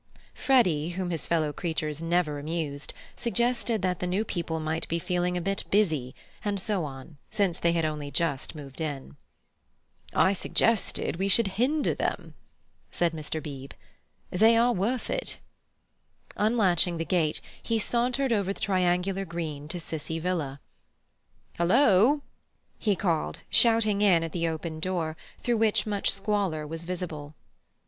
Freddy, 0.33 0.89
whom 0.89 1.11
his 1.11 1.27
fellow 1.27 1.53
creatures 1.53 2.01
never 2.01 2.39
amused, 2.39 2.91
suggested 3.15 3.83
that 3.83 3.99
the 3.99 4.07
new 4.07 4.25
people 4.25 4.59
might 4.59 4.87
be 4.87 4.97
feeling 4.97 5.37
a 5.37 5.39
bit 5.41 5.63
busy, 5.69 6.15
and 6.43 6.59
so 6.59 6.85
on, 6.85 7.17
since 7.29 7.59
they 7.59 7.73
had 7.73 7.85
only 7.85 8.09
just 8.09 8.55
moved 8.55 8.81
in. 8.81 9.15
"I 10.15 10.33
suggested 10.33 11.17
we 11.17 11.27
should 11.27 11.49
hinder 11.49 11.93
them," 11.93 12.33
said 12.89 13.13
Mr. 13.13 13.43
Beebe. 13.43 13.75
"They 14.31 14.57
are 14.57 14.73
worth 14.73 15.07
it." 15.11 15.37
Unlatching 16.35 16.97
the 16.97 17.05
gate, 17.05 17.39
he 17.61 17.77
sauntered 17.77 18.33
over 18.33 18.51
the 18.53 18.59
triangular 18.59 19.23
green 19.23 19.67
to 19.67 19.79
Cissie 19.79 20.17
Villa. 20.17 20.59
"Hullo!" 21.59 22.23
he 22.79 22.95
cried, 22.95 23.37
shouting 23.51 24.01
in 24.01 24.23
at 24.23 24.31
the 24.31 24.47
open 24.47 24.79
door, 24.79 25.15
through 25.43 25.57
which 25.57 25.85
much 25.85 26.09
squalor 26.09 26.65
was 26.65 26.85
visible. 26.85 27.35